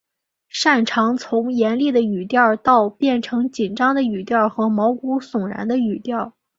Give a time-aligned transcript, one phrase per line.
[0.49, 6.33] 善长从严厉的语调到变成紧张的语调和毛骨悚然的语调。